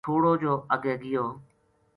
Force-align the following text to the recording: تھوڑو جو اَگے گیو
تھوڑو 0.05 0.31
جو 0.43 0.53
اَگے 0.73 0.93
گیو 1.01 1.25